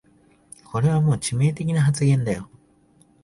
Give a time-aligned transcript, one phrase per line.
[0.65, 2.49] これはもう致命的な発言だよ